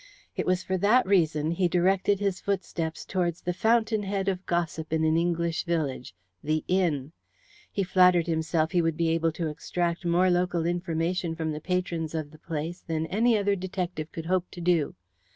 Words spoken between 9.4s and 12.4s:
extract more local information from the patrons of the